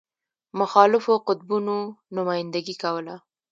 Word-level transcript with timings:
مخالفو 0.59 1.13
قطبونو 1.27 1.77
نمایندګي 2.15 2.75
کوله. 2.83 3.15